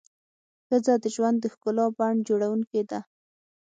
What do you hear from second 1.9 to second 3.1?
بڼ جوړونکې ده.